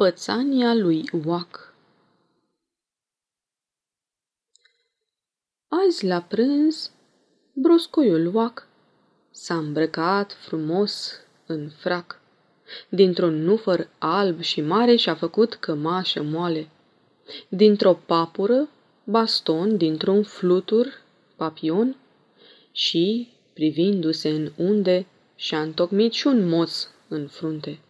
Pățania 0.00 0.74
lui 0.74 1.04
Oac 1.26 1.74
Azi 5.68 6.06
la 6.06 6.20
prânz, 6.20 6.90
broscoiul 7.52 8.34
Oac 8.34 8.66
s-a 9.30 9.56
îmbrăcat 9.56 10.32
frumos 10.32 11.12
în 11.46 11.68
frac. 11.68 12.20
Dintr-un 12.88 13.42
nufăr 13.42 13.88
alb 13.98 14.40
și 14.40 14.60
mare 14.60 14.96
și-a 14.96 15.14
făcut 15.14 15.54
cămașă 15.54 16.22
moale. 16.22 16.68
Dintr-o 17.48 17.94
papură, 18.06 18.68
baston, 19.04 19.76
dintr-un 19.76 20.22
flutur, 20.22 21.02
papion 21.36 21.96
și, 22.72 23.28
privindu-se 23.52 24.28
în 24.28 24.52
unde, 24.56 25.06
și-a 25.36 25.62
întocmit 25.62 26.12
și 26.12 26.26
un 26.26 26.48
moț 26.48 26.86
în 27.08 27.26
frunte. 27.26 27.80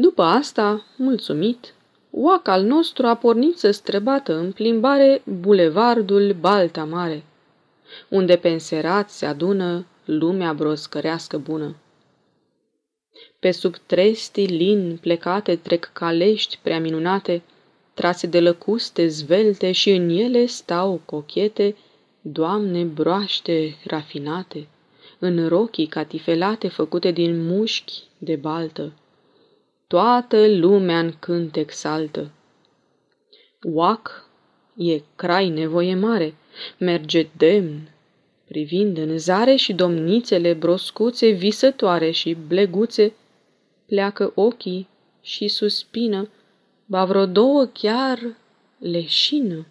După 0.00 0.22
asta, 0.22 0.86
mulțumit, 0.96 1.74
oac 2.10 2.48
al 2.48 2.62
nostru 2.62 3.06
a 3.06 3.14
pornit 3.14 3.58
să 3.58 3.70
străbată 3.70 4.36
în 4.36 4.52
plimbare 4.52 5.22
bulevardul 5.40 6.36
Balta 6.40 6.84
Mare, 6.84 7.24
unde 8.08 8.36
pe 8.36 8.48
înserat 8.48 9.10
se 9.10 9.26
adună 9.26 9.86
lumea 10.04 10.52
broscărească 10.52 11.38
bună. 11.38 11.76
Pe 13.38 13.50
sub 13.50 13.76
trei 13.86 14.14
stilin 14.14 14.98
plecate 15.00 15.56
trec 15.56 15.90
calești 15.92 16.58
prea 16.62 16.80
minunate, 16.80 17.42
trase 17.94 18.26
de 18.26 18.40
lăcuste 18.40 19.08
zvelte 19.08 19.72
și 19.72 19.90
în 19.90 20.08
ele 20.08 20.46
stau 20.46 21.00
cochete, 21.04 21.76
doamne 22.20 22.82
broaște 22.82 23.76
rafinate, 23.84 24.66
în 25.18 25.48
rochii 25.48 25.86
catifelate 25.86 26.68
făcute 26.68 27.10
din 27.10 27.46
mușchi 27.46 28.02
de 28.18 28.36
baltă. 28.36 28.92
Toată 29.90 30.46
lumea 30.48 30.98
în 30.98 31.12
cântec 31.18 31.70
saltă. 31.70 32.30
Oac 33.62 34.28
e 34.76 35.00
crai 35.16 35.48
nevoie 35.48 35.94
mare, 35.94 36.34
merge 36.78 37.28
demn, 37.36 37.90
privind 38.48 38.98
în 38.98 39.18
zare 39.18 39.54
și 39.54 39.72
domnițele 39.72 40.52
broscuțe 40.52 41.28
visătoare 41.28 42.10
și 42.10 42.36
bleguțe, 42.46 43.12
pleacă 43.86 44.32
ochii 44.34 44.88
și 45.20 45.48
suspină, 45.48 46.28
ba 46.86 47.04
vreo 47.04 47.26
două 47.26 47.64
chiar 47.64 48.36
leșină. 48.78 49.66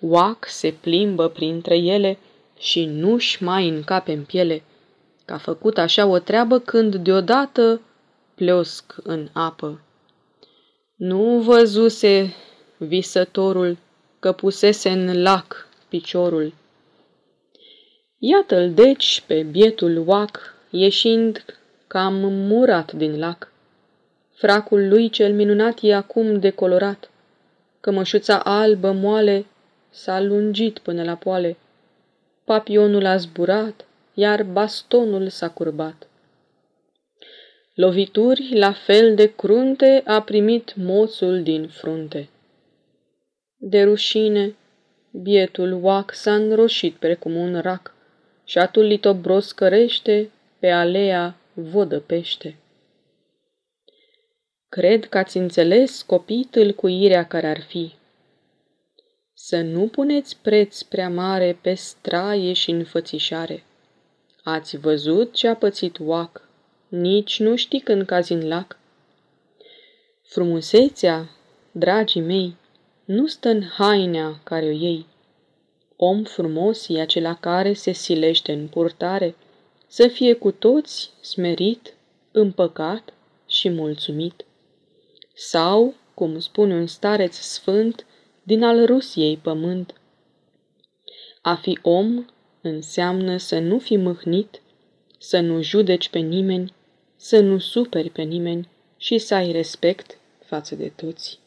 Oac 0.00 0.48
se 0.48 0.74
plimbă 0.80 1.28
printre 1.28 1.76
ele 1.76 2.18
și 2.58 2.84
nu-și 2.84 3.42
mai 3.42 3.68
încape 3.68 4.12
în 4.12 4.24
piele, 4.24 4.62
că 5.24 5.32
a 5.32 5.38
făcut 5.38 5.78
așa 5.78 6.06
o 6.06 6.18
treabă 6.18 6.58
când 6.58 6.94
deodată 6.94 7.80
pleosc 8.36 8.94
în 9.02 9.28
apă. 9.32 9.80
Nu 10.96 11.38
văzuse 11.38 12.34
visătorul 12.76 13.78
că 14.18 14.32
pusese 14.32 14.90
în 14.90 15.22
lac 15.22 15.68
piciorul. 15.88 16.54
Iată-l 18.18 18.74
deci 18.74 19.22
pe 19.26 19.42
bietul 19.42 20.02
oac, 20.06 20.54
ieșind 20.70 21.44
cam 21.86 22.14
murat 22.24 22.92
din 22.92 23.18
lac. 23.18 23.52
Fracul 24.34 24.88
lui 24.88 25.08
cel 25.08 25.32
minunat 25.34 25.78
e 25.82 25.94
acum 25.94 26.38
decolorat, 26.38 27.10
cămășuța 27.80 28.38
albă 28.38 28.92
moale 28.92 29.46
s-a 29.90 30.20
lungit 30.20 30.78
până 30.78 31.02
la 31.02 31.14
poale, 31.14 31.56
papionul 32.44 33.06
a 33.06 33.16
zburat, 33.16 33.86
iar 34.14 34.42
bastonul 34.42 35.28
s-a 35.28 35.48
curbat. 35.48 36.08
Lovituri 37.78 38.54
la 38.54 38.72
fel 38.72 39.14
de 39.14 39.34
crunte 39.34 40.02
a 40.04 40.22
primit 40.22 40.74
moțul 40.76 41.42
din 41.42 41.68
frunte. 41.68 42.28
De 43.56 43.82
rușine, 43.82 44.56
bietul 45.10 45.72
oac 45.82 46.14
s-a 46.14 46.34
înroșit 46.34 46.94
precum 46.94 47.34
un 47.34 47.60
rac 47.60 47.94
și 48.44 48.58
atul 48.58 48.82
litobros 48.82 49.52
cărește 49.52 50.30
pe 50.58 50.70
alea 50.70 51.36
vodă 51.52 52.00
pește. 52.00 52.56
Cred 54.68 55.04
că 55.04 55.18
ați 55.18 55.36
înțeles 55.36 56.02
copii 56.02 56.48
tâlcuirea 56.50 57.26
care 57.26 57.46
ar 57.46 57.60
fi. 57.60 57.92
Să 59.34 59.60
nu 59.60 59.88
puneți 59.88 60.36
preț 60.42 60.82
prea 60.82 61.08
mare 61.08 61.58
pe 61.60 61.74
straie 61.74 62.52
și 62.52 62.70
înfățișare. 62.70 63.64
Ați 64.42 64.76
văzut 64.76 65.34
ce 65.34 65.48
a 65.48 65.56
pățit 65.56 65.98
oac 66.00 66.45
nici 66.88 67.40
nu 67.40 67.56
știi 67.56 67.80
când 67.80 68.06
cazi 68.06 68.32
în 68.32 68.48
lac. 68.48 68.78
Frumusețea, 70.22 71.30
dragii 71.72 72.20
mei, 72.20 72.56
nu 73.04 73.26
stă 73.26 73.48
în 73.48 73.62
hainea 73.62 74.40
care 74.44 74.66
o 74.66 74.70
iei. 74.70 75.06
Om 75.96 76.24
frumos 76.24 76.88
e 76.88 77.00
acela 77.00 77.34
care 77.34 77.72
se 77.72 77.92
silește 77.92 78.52
în 78.52 78.68
purtare, 78.68 79.34
să 79.86 80.08
fie 80.08 80.34
cu 80.34 80.50
toți 80.50 81.10
smerit, 81.20 81.94
împăcat 82.32 83.12
și 83.46 83.68
mulțumit. 83.68 84.44
Sau, 85.34 85.94
cum 86.14 86.38
spune 86.38 86.74
un 86.74 86.86
stareț 86.86 87.36
sfânt 87.36 88.06
din 88.42 88.62
al 88.62 88.86
Rusiei 88.86 89.36
pământ, 89.36 89.94
a 91.42 91.54
fi 91.54 91.78
om 91.82 92.26
înseamnă 92.60 93.36
să 93.36 93.58
nu 93.58 93.78
fi 93.78 93.96
mâhnit, 93.96 94.60
să 95.18 95.40
nu 95.40 95.62
judeci 95.62 96.08
pe 96.08 96.18
nimeni, 96.18 96.74
să 97.16 97.40
nu 97.40 97.58
superi 97.58 98.10
pe 98.10 98.22
nimeni 98.22 98.68
și 98.96 99.18
să 99.18 99.34
ai 99.34 99.52
respect 99.52 100.18
față 100.46 100.74
de 100.74 100.92
toți. 100.96 101.38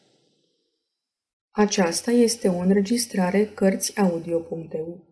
Aceasta 1.50 2.10
este 2.10 2.48
o 2.48 2.58
înregistrare 2.58 3.44
Cărțiaudio.eu. 3.44 5.04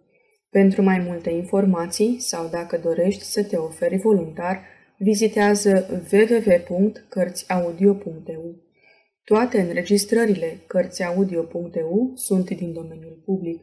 Pentru 0.51 0.83
mai 0.83 0.99
multe 0.99 1.31
informații 1.31 2.21
sau 2.21 2.49
dacă 2.49 2.81
dorești 2.83 3.23
să 3.23 3.45
te 3.45 3.57
oferi 3.57 3.97
voluntar, 3.97 4.63
vizitează 4.99 6.03
www.cărțiaudio.eu. 6.13 8.57
Toate 9.25 9.61
înregistrările 9.61 10.61
Cărțiaudio.eu 10.67 12.13
sunt 12.15 12.51
din 12.51 12.73
domeniul 12.73 13.23
public. 13.25 13.63